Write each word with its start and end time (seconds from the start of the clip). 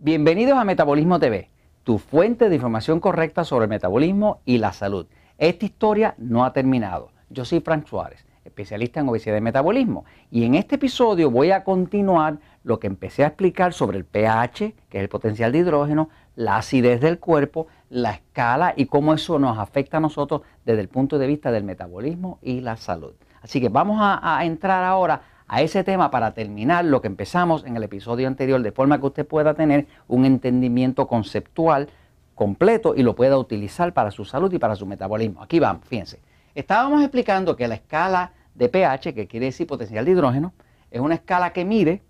Bienvenidos 0.00 0.56
a 0.56 0.62
Metabolismo 0.62 1.18
TV, 1.18 1.50
tu 1.82 1.98
fuente 1.98 2.48
de 2.48 2.54
información 2.54 3.00
correcta 3.00 3.42
sobre 3.42 3.64
el 3.64 3.68
metabolismo 3.68 4.42
y 4.44 4.58
la 4.58 4.72
salud. 4.72 5.08
Esta 5.38 5.64
historia 5.64 6.14
no 6.18 6.44
ha 6.44 6.52
terminado. 6.52 7.10
Yo 7.30 7.44
soy 7.44 7.58
Frank 7.58 7.88
Suárez, 7.88 8.24
especialista 8.44 9.00
en 9.00 9.08
obesidad 9.08 9.36
y 9.36 9.40
metabolismo, 9.40 10.04
y 10.30 10.44
en 10.44 10.54
este 10.54 10.76
episodio 10.76 11.32
voy 11.32 11.50
a 11.50 11.64
continuar 11.64 12.38
lo 12.62 12.78
que 12.78 12.86
empecé 12.86 13.24
a 13.24 13.26
explicar 13.26 13.72
sobre 13.72 13.98
el 13.98 14.04
pH, 14.04 14.76
que 14.88 14.98
es 14.98 15.02
el 15.02 15.08
potencial 15.08 15.50
de 15.50 15.58
hidrógeno, 15.58 16.10
la 16.36 16.58
acidez 16.58 17.00
del 17.00 17.18
cuerpo, 17.18 17.66
la 17.90 18.12
escala 18.12 18.74
y 18.76 18.86
cómo 18.86 19.14
eso 19.14 19.40
nos 19.40 19.58
afecta 19.58 19.96
a 19.96 20.00
nosotros 20.00 20.42
desde 20.64 20.80
el 20.80 20.88
punto 20.88 21.18
de 21.18 21.26
vista 21.26 21.50
del 21.50 21.64
metabolismo 21.64 22.38
y 22.40 22.60
la 22.60 22.76
salud. 22.76 23.14
Así 23.42 23.60
que 23.60 23.68
vamos 23.68 23.98
a, 24.00 24.38
a 24.38 24.44
entrar 24.44 24.84
ahora 24.84 25.22
a 25.48 25.62
ese 25.62 25.82
tema 25.82 26.10
para 26.10 26.34
terminar 26.34 26.84
lo 26.84 27.00
que 27.00 27.08
empezamos 27.08 27.64
en 27.64 27.76
el 27.76 27.82
episodio 27.82 28.28
anterior, 28.28 28.62
de 28.62 28.70
forma 28.70 29.00
que 29.00 29.06
usted 29.06 29.26
pueda 29.26 29.54
tener 29.54 29.86
un 30.06 30.26
entendimiento 30.26 31.08
conceptual 31.08 31.88
completo 32.34 32.94
y 32.94 33.02
lo 33.02 33.16
pueda 33.16 33.38
utilizar 33.38 33.94
para 33.94 34.10
su 34.10 34.26
salud 34.26 34.52
y 34.52 34.58
para 34.58 34.76
su 34.76 34.86
metabolismo. 34.86 35.42
Aquí 35.42 35.58
vamos, 35.58 35.86
fíjense. 35.86 36.20
Estábamos 36.54 37.02
explicando 37.02 37.56
que 37.56 37.66
la 37.66 37.76
escala 37.76 38.32
de 38.54 38.68
pH, 38.68 39.14
que 39.14 39.26
quiere 39.26 39.46
decir 39.46 39.66
potencial 39.66 40.04
de 40.04 40.10
hidrógeno, 40.10 40.52
es 40.90 41.00
una 41.00 41.14
escala 41.14 41.52
que 41.52 41.64
mide 41.64 42.02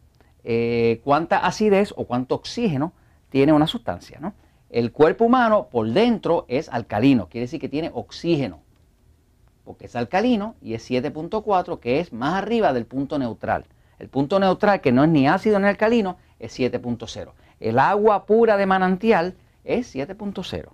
eh, 0.45 1.01
cuánta 1.05 1.38
acidez 1.38 1.95
o 1.96 2.07
cuánto 2.07 2.34
oxígeno 2.34 2.93
tiene 3.30 3.52
una 3.52 3.66
sustancia. 3.66 4.18
¿no? 4.20 4.34
El 4.68 4.91
cuerpo 4.91 5.24
humano 5.24 5.68
por 5.70 5.88
dentro 5.88 6.45
es 6.48 6.68
alcalino, 6.68 7.29
quiere 7.29 7.45
decir 7.45 7.60
que 7.60 7.68
tiene 7.68 7.90
oxígeno 7.95 8.60
porque 9.69 9.85
es 9.85 9.97
alcalino, 9.97 10.55
y 10.63 10.73
es 10.73 10.91
7.4, 10.91 11.79
que 11.79 12.01
es 12.01 12.11
más 12.11 12.43
arriba 12.43 12.73
del 12.73 12.87
punto 12.87 13.19
neutral. 13.19 13.66
El 13.99 14.09
punto 14.09 14.41
neutral, 14.41 14.80
que 14.80 14.93
no 14.93 15.05
es 15.05 15.11
ni 15.11 15.29
ácido 15.29 15.59
ni 15.59 15.66
alcalino, 15.66 16.16
es 16.38 16.59
7.0. 16.59 17.33
El 17.61 17.79
agua 17.79 18.24
pura 18.24 18.57
de 18.57 18.65
manantial 18.65 19.35
es 19.65 19.95
7.0. 19.95 20.69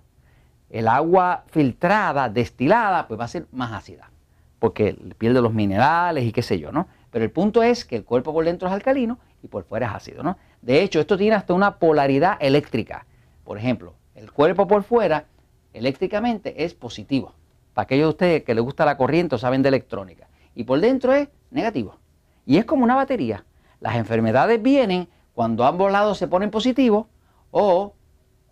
El 0.69 0.87
agua 0.87 1.43
filtrada, 1.47 2.29
destilada, 2.29 3.05
pues 3.09 3.19
va 3.19 3.25
a 3.25 3.27
ser 3.27 3.47
más 3.51 3.73
ácida, 3.73 4.11
porque 4.59 4.97
pierde 5.17 5.41
los 5.41 5.53
minerales 5.53 6.23
y 6.23 6.31
qué 6.31 6.41
sé 6.41 6.57
yo, 6.57 6.71
¿no? 6.71 6.87
Pero 7.11 7.25
el 7.25 7.31
punto 7.31 7.63
es 7.63 7.83
que 7.83 7.97
el 7.97 8.05
cuerpo 8.05 8.31
por 8.31 8.45
dentro 8.45 8.69
es 8.69 8.73
alcalino 8.73 9.19
y 9.43 9.49
por 9.49 9.65
fuera 9.65 9.87
es 9.87 9.93
ácido, 9.93 10.23
¿no? 10.23 10.37
De 10.61 10.83
hecho, 10.83 11.01
esto 11.01 11.17
tiene 11.17 11.35
hasta 11.35 11.53
una 11.53 11.79
polaridad 11.79 12.37
eléctrica. 12.39 13.05
Por 13.43 13.57
ejemplo, 13.57 13.93
el 14.15 14.31
cuerpo 14.31 14.67
por 14.67 14.83
fuera 14.83 15.25
eléctricamente 15.73 16.63
es 16.63 16.73
positivo 16.73 17.33
para 17.75 17.83
aquellos 17.83 18.05
de 18.05 18.09
ustedes 18.09 18.43
que 18.43 18.55
les 18.55 18.63
gusta 18.63 18.85
la 18.85 18.95
corriente 18.95 19.35
o 19.35 19.37
saben 19.37 19.61
de 19.61 19.67
electrónica. 19.67 20.29
Y 20.55 20.63
por 20.63 20.79
dentro 20.79 21.13
es 21.13 21.27
negativo. 21.51 21.97
Y 22.45 22.57
es 22.57 22.63
como 22.63 22.85
una 22.85 22.95
batería. 22.95 23.43
Las 23.81 23.97
enfermedades 23.97 24.63
vienen 24.63 25.09
cuando 25.33 25.65
ambos 25.65 25.91
lados 25.91 26.17
se 26.17 26.29
ponen 26.29 26.49
positivos 26.51 27.07
o 27.51 27.93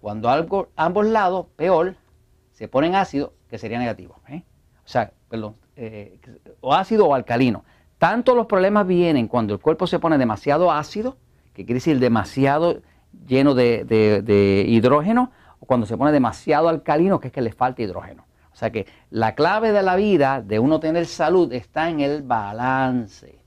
cuando 0.02 0.30
ambos 0.76 1.06
lados, 1.08 1.46
peor, 1.56 1.96
se 2.52 2.68
ponen 2.68 2.96
ácido, 2.96 3.34
que 3.48 3.58
sería 3.58 3.80
negativo. 3.80 4.20
¿eh? 4.28 4.44
O 4.86 4.90
sea, 4.90 5.14
perdón, 5.30 5.56
eh, 5.78 6.20
o 6.60 6.74
ácido 6.74 7.08
o 7.08 7.16
alcalino. 7.16 7.64
Tanto 8.00 8.36
los 8.36 8.48
problemas 8.48 8.86
vienen 8.86 9.30
cuando 9.30 9.54
el 9.54 9.62
cuerpo 9.62 9.88
se 9.88 10.00
pone 10.00 10.18
demasiado 10.18 10.70
ácido, 10.70 11.16
que 11.54 11.64
quiere 11.64 11.76
decir 11.76 12.00
demasiado 12.00 12.82
lleno 13.26 13.56
de, 13.56 13.86
de 13.86 14.66
hidrógeno, 14.68 15.32
o 15.62 15.66
cuando 15.66 15.86
se 15.86 15.96
pone 15.96 16.12
demasiado 16.12 16.68
alcalino, 16.68 17.22
que 17.22 17.28
es 17.28 17.34
que 17.34 17.42
le 17.42 17.54
falta 17.54 17.82
hidrógeno. 17.82 18.26
O 18.54 18.56
sea 18.56 18.72
que 18.72 18.86
la 19.10 19.34
clave 19.34 19.72
de 19.72 19.82
la 19.82 19.96
vida, 19.96 20.42
de 20.42 20.60
uno 20.60 20.80
tener 20.80 21.06
salud, 21.08 21.52
está 21.52 21.90
en 21.90 22.00
el 22.00 22.22
balance. 22.22 23.40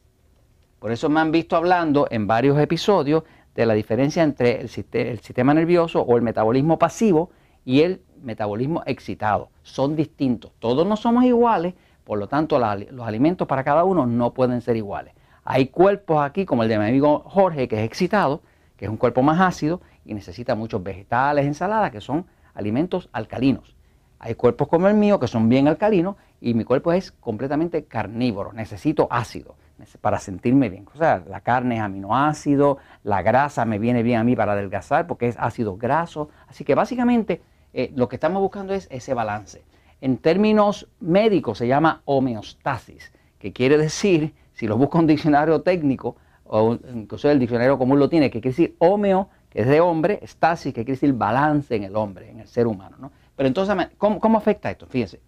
Por 0.81 0.91
eso 0.91 1.09
me 1.09 1.21
han 1.21 1.31
visto 1.31 1.57
hablando 1.57 2.09
en 2.11 2.27
varios 2.27 2.59
episodios 2.59 3.23
de 3.55 3.67
la 3.67 3.75
diferencia 3.75 4.23
entre 4.23 4.61
el, 4.61 4.69
sistema 4.69 5.55
nervioso 5.55 6.03
o 6.03 6.17
el 6.17 6.23
metabolismo 6.23 6.79
pasivo 6.79 7.31
y 7.65 7.83
el 7.83 8.03
metabolismo 8.23 8.83
excitado. 8.85 9.49
Son 9.63 9.97
distintos. 9.97 10.53
Todos 10.59 10.87
no 10.87 10.97
somos 10.97 11.25
iguales, 11.25 11.75
por 12.05 12.19
lo 12.19 12.29
tanto 12.29 12.59
los 12.59 13.07
alimentos 13.07 13.49
para 13.49 13.65
cada 13.65 13.85
uno 13.85 14.07
no 14.07 14.35
pueden 14.35 14.61
ser 14.61 14.77
iguales. 14.77 15.15
Hay 15.45 15.69
cuerpos 15.69 16.23
aquí, 16.23 16.45
como 16.45 16.65
el 16.65 16.69
de 16.69 16.79
mi 16.79 16.87
amigo 16.87 17.21
Jorge, 17.21 17.69
que 17.69 17.77
es 17.77 17.85
excitado, 17.85 18.43
que 18.77 18.85
es 18.85 18.91
un 18.91 18.97
cuerpo 18.97 19.23
más 19.23 19.41
ácido 19.41 19.81
y 20.05 20.13
necesita 20.13 20.55
muchos 20.55 20.83
vegetales, 20.83 21.47
ensaladas, 21.47 21.93
que 21.93 22.01
son 22.01 22.27
alimentos 22.55 23.09
alcalinos. 23.13 23.77
Hay 24.19 24.35
cuerpos 24.35 24.69
como 24.69 24.89
el 24.89 24.95
mío 24.95 25.21
que 25.21 25.29
son 25.29 25.49
bien 25.49 25.69
alcalinos 25.69 26.17
y 26.41 26.55
mi 26.55 26.65
cuerpo 26.65 26.93
es 26.93 27.13
completamente 27.13 27.85
carnívoro. 27.85 28.53
Necesito 28.53 29.09
ácido 29.11 29.57
para 30.01 30.19
sentirme 30.19 30.69
bien. 30.71 30.87
O 30.95 30.97
sea, 30.97 31.23
la 31.29 31.41
carne 31.41 31.77
es 31.77 31.83
aminoácido, 31.83 32.79
la 33.05 33.23
grasa 33.23 33.65
me 33.65 33.79
viene 33.79 34.03
bien 34.03 34.21
a 34.21 34.25
mí 34.25 34.35
para 34.35 34.53
adelgazar 34.53 35.07
porque 35.07 35.29
es 35.29 35.37
ácido 35.39 35.77
graso. 35.77 36.31
Así 36.49 36.65
que 36.65 36.75
básicamente 36.75 37.43
eh, 37.73 37.93
lo 37.95 38.09
que 38.09 38.17
estamos 38.17 38.41
buscando 38.41 38.73
es 38.73 38.89
ese 38.91 39.13
balance. 39.13 39.63
En 40.01 40.19
términos 40.19 40.89
médicos 41.01 41.59
se 41.59 41.67
llama 41.67 42.03
homeostasis, 42.05 43.13
que 43.39 43.53
quiere 43.53 43.79
decir, 43.79 44.35
si 44.55 44.67
lo 44.67 44.77
busco 44.77 44.99
en 44.99 45.03
un 45.03 45.07
diccionario 45.09 45.61
técnico, 45.63 46.17
o 46.45 46.79
incluso 46.95 47.31
el 47.31 47.39
diccionario 47.39 47.77
común 47.79 47.99
lo 47.99 48.09
tiene, 48.09 48.31
que 48.31 48.41
quiere 48.41 48.57
decir 48.57 48.77
homeo, 48.79 49.29
que 49.51 49.63
es 49.63 49.67
de 49.67 49.81
hombre, 49.81 50.21
stasis, 50.23 50.73
que 50.73 50.85
quiere 50.85 50.93
decir 50.93 51.13
balance 51.13 51.75
en 51.75 51.85
el 51.85 51.97
hombre, 51.97 52.31
en 52.31 52.41
el 52.41 52.49
ser 52.49 52.67
humano. 52.67 52.97
¿no? 52.99 53.13
Pero 53.37 53.47
entonces, 53.47 53.77
¿cómo, 53.99 54.39
afecta 54.39 54.71
esto? 54.71 54.87
Fíjense, 54.87 55.21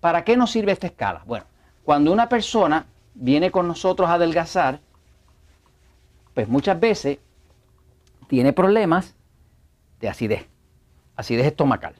¿para 0.00 0.24
qué 0.24 0.36
nos 0.36 0.50
sirve 0.50 0.72
esta 0.72 0.86
escala? 0.86 1.22
Bueno, 1.26 1.46
cuando 1.84 2.12
una 2.12 2.28
persona 2.28 2.86
viene 3.14 3.50
con 3.50 3.66
nosotros 3.66 4.08
a 4.08 4.14
adelgazar, 4.14 4.80
pues 6.34 6.48
muchas 6.48 6.78
veces 6.78 7.18
tiene 8.28 8.52
problemas 8.52 9.16
de 10.00 10.08
acidez, 10.08 10.46
acidez 11.16 11.46
estomacal, 11.46 11.94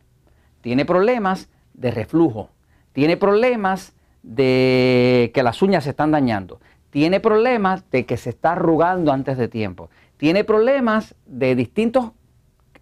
tiene 0.60 0.84
problemas 0.84 1.48
de 1.74 1.90
reflujo, 1.90 2.50
tiene 2.92 3.16
problemas 3.16 3.94
de 4.22 5.30
que 5.34 5.42
las 5.42 5.62
uñas 5.62 5.84
se 5.84 5.90
están 5.90 6.10
dañando, 6.10 6.60
tiene 6.90 7.18
problemas 7.20 7.90
de 7.90 8.04
que 8.04 8.16
se 8.16 8.30
está 8.30 8.52
arrugando 8.52 9.12
antes 9.12 9.38
de 9.38 9.48
tiempo, 9.48 9.90
tiene 10.18 10.44
problemas 10.44 11.14
de 11.24 11.54
distintas 11.54 12.10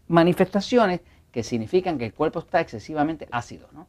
manifestaciones 0.08 1.00
que 1.32 1.42
significan 1.42 1.98
que 1.98 2.06
el 2.06 2.14
cuerpo 2.14 2.40
está 2.40 2.60
excesivamente 2.60 3.28
ácido. 3.30 3.68
¿no? 3.72 3.86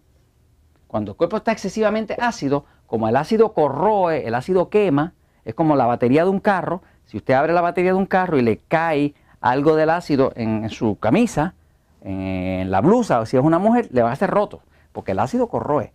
Cuando 0.87 1.11
el 1.11 1.17
cuerpo 1.17 1.37
está 1.37 1.51
excesivamente 1.51 2.15
ácido, 2.19 2.65
como 2.85 3.07
el 3.07 3.15
ácido 3.15 3.53
corroe, 3.53 4.27
el 4.27 4.35
ácido 4.35 4.69
quema, 4.69 5.13
es 5.45 5.53
como 5.53 5.75
la 5.75 5.85
batería 5.85 6.23
de 6.23 6.29
un 6.29 6.39
carro. 6.39 6.81
Si 7.05 7.17
usted 7.17 7.33
abre 7.33 7.53
la 7.53 7.61
batería 7.61 7.91
de 7.91 7.97
un 7.97 8.05
carro 8.05 8.37
y 8.37 8.41
le 8.41 8.57
cae 8.57 9.13
algo 9.41 9.75
del 9.75 9.89
ácido 9.89 10.31
en 10.35 10.69
su 10.69 10.97
camisa, 10.97 11.53
en 12.01 12.71
la 12.71 12.81
blusa, 12.81 13.19
o 13.19 13.25
si 13.25 13.37
es 13.37 13.43
una 13.43 13.59
mujer, 13.59 13.89
le 13.91 14.01
va 14.01 14.09
a 14.09 14.13
hacer 14.13 14.29
roto, 14.29 14.61
porque 14.91 15.11
el 15.11 15.19
ácido 15.19 15.47
corroe. 15.47 15.93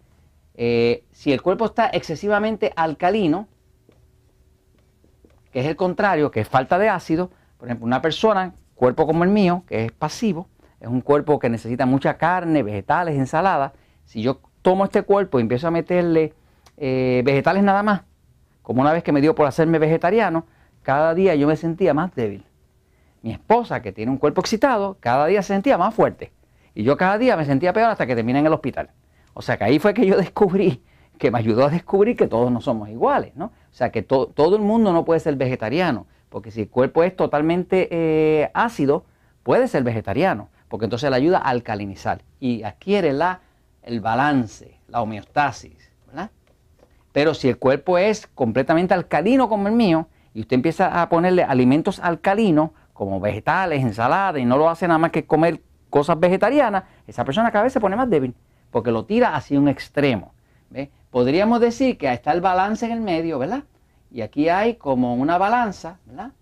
Eh, 0.54 1.04
si 1.12 1.32
el 1.32 1.42
cuerpo 1.42 1.66
está 1.66 1.88
excesivamente 1.92 2.72
alcalino, 2.76 3.48
que 5.50 5.60
es 5.60 5.66
el 5.66 5.76
contrario, 5.76 6.30
que 6.30 6.40
es 6.40 6.48
falta 6.48 6.78
de 6.78 6.88
ácido, 6.88 7.30
por 7.58 7.68
ejemplo, 7.68 7.86
una 7.86 8.02
persona, 8.02 8.54
cuerpo 8.74 9.06
como 9.06 9.24
el 9.24 9.30
mío, 9.30 9.62
que 9.66 9.86
es 9.86 9.92
pasivo, 9.92 10.48
es 10.80 10.88
un 10.88 11.00
cuerpo 11.00 11.38
que 11.38 11.48
necesita 11.48 11.86
mucha 11.86 12.18
carne, 12.18 12.62
vegetales, 12.62 13.16
ensaladas. 13.16 13.72
Si 14.04 14.22
yo 14.22 14.40
tomo 14.62 14.84
este 14.84 15.02
cuerpo 15.02 15.38
y 15.38 15.42
empiezo 15.42 15.68
a 15.68 15.70
meterle 15.70 16.34
eh, 16.76 17.22
vegetales 17.24 17.62
nada 17.62 17.82
más, 17.82 18.02
como 18.62 18.80
una 18.80 18.92
vez 18.92 19.02
que 19.02 19.12
me 19.12 19.20
dio 19.20 19.34
por 19.34 19.46
hacerme 19.46 19.78
vegetariano, 19.78 20.46
cada 20.82 21.14
día 21.14 21.34
yo 21.34 21.46
me 21.46 21.56
sentía 21.56 21.94
más 21.94 22.14
débil. 22.14 22.44
Mi 23.22 23.32
esposa, 23.32 23.80
que 23.80 23.92
tiene 23.92 24.12
un 24.12 24.18
cuerpo 24.18 24.40
excitado, 24.40 24.98
cada 25.00 25.26
día 25.26 25.42
se 25.42 25.54
sentía 25.54 25.78
más 25.78 25.94
fuerte. 25.94 26.32
Y 26.74 26.82
yo 26.82 26.96
cada 26.96 27.16
día 27.18 27.36
me 27.36 27.44
sentía 27.44 27.72
peor 27.72 27.90
hasta 27.90 28.06
que 28.06 28.14
terminé 28.14 28.40
en 28.40 28.46
el 28.46 28.52
hospital. 28.52 28.90
O 29.32 29.42
sea 29.42 29.56
que 29.56 29.64
ahí 29.64 29.78
fue 29.78 29.94
que 29.94 30.06
yo 30.06 30.16
descubrí, 30.18 30.82
que 31.18 31.30
me 31.30 31.38
ayudó 31.38 31.66
a 31.66 31.70
descubrir 31.70 32.16
que 32.16 32.26
todos 32.26 32.50
no 32.50 32.60
somos 32.60 32.88
iguales, 32.88 33.34
¿no? 33.36 33.46
O 33.46 33.72
sea 33.72 33.90
que 33.90 34.02
todo 34.02 34.56
el 34.56 34.62
mundo 34.62 34.92
no 34.92 35.04
puede 35.04 35.20
ser 35.20 35.36
vegetariano, 35.36 36.06
porque 36.28 36.50
si 36.50 36.62
el 36.62 36.68
cuerpo 36.68 37.02
es 37.02 37.16
totalmente 37.16 37.88
eh, 37.90 38.50
ácido, 38.52 39.04
puede 39.42 39.68
ser 39.68 39.82
vegetariano 39.82 40.48
porque 40.74 40.86
entonces 40.86 41.08
le 41.08 41.14
ayuda 41.14 41.38
a 41.38 41.50
alcalinizar 41.50 42.22
y 42.40 42.64
adquiere 42.64 43.12
la, 43.12 43.42
el 43.84 44.00
balance, 44.00 44.80
la 44.88 45.02
homeostasis. 45.02 45.92
¿verdad? 46.08 46.32
Pero 47.12 47.32
si 47.32 47.48
el 47.48 47.58
cuerpo 47.58 47.96
es 47.96 48.26
completamente 48.26 48.92
alcalino 48.92 49.48
como 49.48 49.68
el 49.68 49.74
mío, 49.74 50.08
y 50.32 50.40
usted 50.40 50.56
empieza 50.56 51.00
a 51.00 51.08
ponerle 51.08 51.44
alimentos 51.44 52.00
alcalinos, 52.00 52.70
como 52.92 53.20
vegetales, 53.20 53.82
ensaladas, 53.82 54.42
y 54.42 54.44
no 54.44 54.58
lo 54.58 54.68
hace 54.68 54.88
nada 54.88 54.98
más 54.98 55.12
que 55.12 55.24
comer 55.24 55.60
cosas 55.90 56.18
vegetarianas, 56.18 56.82
esa 57.06 57.24
persona 57.24 57.52
cada 57.52 57.62
vez 57.62 57.72
se 57.72 57.78
pone 57.78 57.94
más 57.94 58.10
débil, 58.10 58.34
porque 58.72 58.90
lo 58.90 59.04
tira 59.04 59.36
hacia 59.36 59.60
un 59.60 59.68
extremo. 59.68 60.34
Podríamos 61.12 61.60
decir 61.60 61.96
que 61.96 62.12
está 62.12 62.32
el 62.32 62.40
balance 62.40 62.84
en 62.84 62.90
el 62.90 63.00
medio, 63.00 63.38
¿verdad? 63.38 63.62
Y 64.10 64.22
aquí 64.22 64.48
hay 64.48 64.74
como 64.74 65.14
una 65.14 65.38
balanza, 65.38 66.00
¿verdad? 66.04 66.32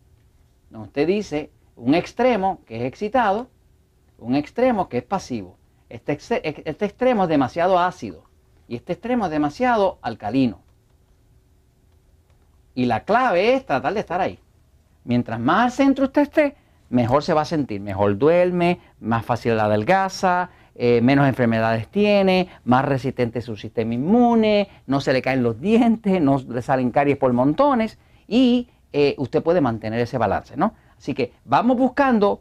Donde 0.70 0.87
usted 0.87 1.06
dice 1.06 1.50
un 1.76 1.94
extremo 1.94 2.61
que 2.64 2.76
es 2.78 2.85
excitado 2.85 3.51
un 4.22 4.36
extremo 4.36 4.88
que 4.88 4.98
es 4.98 5.04
pasivo. 5.04 5.58
Este, 5.88 6.12
este, 6.12 6.84
extremo 6.86 7.24
es 7.24 7.28
demasiado 7.28 7.78
ácido 7.78 8.24
y 8.66 8.76
este 8.76 8.94
extremo 8.94 9.26
es 9.26 9.30
demasiado 9.30 9.98
alcalino. 10.00 10.60
Y 12.74 12.86
la 12.86 13.04
clave 13.04 13.54
es 13.54 13.66
tratar 13.66 13.92
de 13.92 14.00
estar 14.00 14.20
ahí. 14.20 14.38
Mientras 15.04 15.38
más 15.38 15.64
al 15.64 15.72
centro 15.72 16.06
usted 16.06 16.22
esté, 16.22 16.56
mejor 16.88 17.22
se 17.22 17.34
va 17.34 17.42
a 17.42 17.46
sentir, 17.46 17.80
mejor 17.80 18.16
duerme, 18.16 18.80
más 19.00 19.26
fácil 19.26 19.56
la 19.56 19.64
adelgaza, 19.64 20.50
eh, 20.75 21.02
menos 21.02 21.28
enfermedades 21.28 21.88
tiene, 21.88 22.48
más 22.64 22.84
resistente 22.84 23.40
es 23.40 23.44
su 23.44 23.56
sistema 23.56 23.92
inmune, 23.92 24.68
no 24.86 25.00
se 25.02 25.12
le 25.12 25.20
caen 25.20 25.42
los 25.42 25.60
dientes, 25.60 26.22
no 26.22 26.38
le 26.38 26.62
salen 26.62 26.90
caries 26.90 27.18
por 27.18 27.32
montones 27.34 27.98
y 28.26 28.70
eh, 28.92 29.14
usted 29.18 29.42
puede 29.42 29.60
mantener 29.60 30.00
ese 30.00 30.16
balance, 30.16 30.56
¿no? 30.56 30.75
Así 30.96 31.12
que 31.12 31.32
vamos 31.44 31.76
buscando 31.76 32.40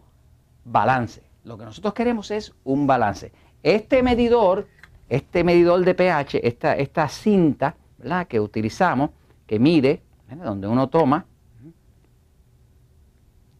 balance. 0.63 1.30
Lo 1.43 1.57
que 1.57 1.65
nosotros 1.65 1.93
queremos 1.93 2.31
es 2.31 2.53
un 2.63 2.87
balance. 2.87 3.31
Este 3.63 4.03
medidor, 4.03 4.67
este 5.09 5.43
medidor 5.43 5.83
de 5.83 5.95
pH, 5.95 6.47
esta, 6.47 6.75
esta 6.75 7.07
cinta 7.07 7.75
¿verdad? 7.97 8.27
que 8.27 8.39
utilizamos, 8.39 9.11
que 9.47 9.59
mide, 9.59 10.01
donde 10.43 10.67
uno 10.67 10.87
toma 10.89 11.25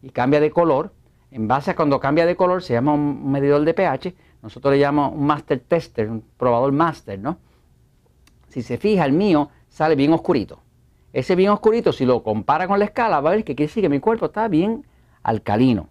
y 0.00 0.10
cambia 0.10 0.40
de 0.40 0.50
color, 0.50 0.92
en 1.30 1.46
base 1.48 1.70
a 1.70 1.76
cuando 1.76 2.00
cambia 2.00 2.26
de 2.26 2.36
color 2.36 2.62
se 2.62 2.74
llama 2.74 2.94
un 2.94 3.30
medidor 3.30 3.64
de 3.64 3.74
pH, 3.74 4.14
nosotros 4.42 4.74
le 4.74 4.80
llamamos 4.80 5.14
un 5.14 5.26
master 5.26 5.60
tester, 5.60 6.10
un 6.10 6.22
probador 6.36 6.72
master, 6.72 7.18
¿no? 7.18 7.38
Si 8.48 8.62
se 8.62 8.76
fija, 8.76 9.04
el 9.04 9.12
mío 9.12 9.50
sale 9.68 9.94
bien 9.94 10.12
oscurito. 10.12 10.60
Ese 11.12 11.36
bien 11.36 11.50
oscurito, 11.50 11.92
si 11.92 12.04
lo 12.04 12.22
compara 12.22 12.66
con 12.66 12.78
la 12.78 12.86
escala, 12.86 13.20
va 13.20 13.30
a 13.30 13.32
ver 13.34 13.44
que 13.44 13.54
quiere 13.54 13.68
decir 13.68 13.82
que 13.82 13.88
mi 13.88 14.00
cuerpo 14.00 14.26
está 14.26 14.48
bien 14.48 14.84
alcalino, 15.22 15.88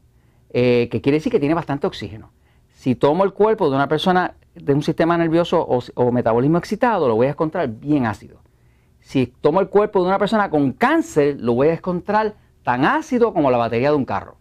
eh, 0.54 0.90
que 0.92 1.02
quiere 1.02 1.18
decir 1.18 1.32
que 1.32 1.40
tiene 1.40 1.56
bastante 1.56 1.88
oxígeno. 1.88 2.32
Si 2.74 2.96
tomo 2.96 3.24
el 3.24 3.32
cuerpo 3.32 3.70
de 3.70 3.76
una 3.76 3.88
persona 3.88 4.36
de 4.54 4.74
un 4.74 4.84
sistema 4.84 5.18
nervioso 5.18 5.62
o, 5.62 6.12
metabolismo 6.12 6.58
excitado, 6.58 7.08
lo 7.08 7.16
voy 7.16 7.28
a 7.28 7.32
encontrar 7.32 7.70
bien 7.70 8.06
ácido. 8.06 8.42
Si 9.00 9.28
tomo 9.28 9.62
el 9.62 9.70
cuerpo 9.70 10.02
de 10.02 10.08
una 10.08 10.18
persona 10.18 10.50
con 10.50 10.74
cáncer, 10.74 11.38
lo 11.40 11.54
voy 11.54 11.70
a 11.70 11.74
encontrar 11.74 12.36
tan 12.64 12.84
ácido 12.84 13.34
como 13.34 13.50
la 13.50 13.58
batería 13.58 13.92
de 13.92 13.96
un 13.96 14.04
carro. 14.04 14.38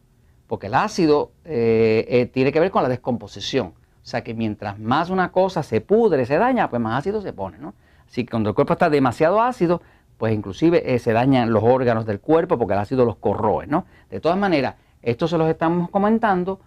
Porque 0.48 0.66
el 0.66 0.74
ácido 0.74 1.30
eh, 1.44 2.06
eh, 2.08 2.26
tiene 2.26 2.50
que 2.50 2.58
ver 2.58 2.72
con 2.72 2.82
la 2.82 2.88
descomposición. 2.88 3.68
O 3.68 4.06
sea 4.10 4.24
que 4.24 4.34
mientras 4.34 4.78
más 4.80 5.10
una 5.10 5.30
cosa 5.30 5.62
se 5.62 5.80
pudre, 5.80 6.26
se 6.26 6.36
daña, 6.36 6.68
pues 6.70 6.82
más 6.82 6.98
ácido 6.98 7.20
se 7.20 7.32
pone, 7.32 7.58
¿no? 7.58 7.74
Así 8.08 8.24
que 8.24 8.30
cuando 8.30 8.48
el 8.48 8.54
cuerpo 8.56 8.72
está 8.72 8.90
demasiado 8.90 9.40
ácido, 9.40 9.80
pues 10.18 10.34
inclusive 10.34 10.98
se 10.98 11.12
dañan 11.12 11.52
los 11.52 11.62
órganos 11.62 12.04
del 12.04 12.20
cuerpo 12.20 12.58
porque 12.58 12.74
el 12.74 12.80
ácido 12.80 13.04
los 13.04 13.16
corroe, 13.16 13.66
¿no? 13.68 13.86
De 14.10 14.18
todas 14.18 14.36
maneras, 14.36 14.74
esto 15.02 15.28
se 15.28 15.38
los 15.38 15.48
estamos 15.48 15.90
comentando 15.90 16.60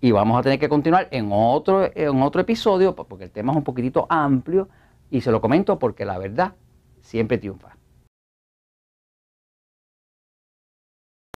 y 0.00 0.12
vamos 0.12 0.38
a 0.38 0.42
tener 0.42 0.58
que 0.58 0.68
continuar 0.68 1.08
en 1.10 1.30
otro, 1.32 1.90
en 1.94 2.22
otro 2.22 2.40
episodio 2.40 2.94
porque 2.94 3.24
el 3.24 3.30
tema 3.30 3.52
es 3.52 3.58
un 3.58 3.64
poquitito 3.64 4.06
amplio 4.08 4.68
y 5.10 5.20
se 5.20 5.30
lo 5.30 5.40
comento 5.40 5.78
porque 5.78 6.04
la 6.04 6.18
verdad 6.18 6.54
siempre 7.00 7.38
triunfa. 7.38 7.76